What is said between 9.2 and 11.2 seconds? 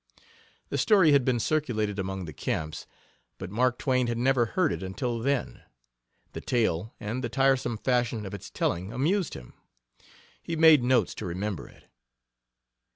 him. He made notes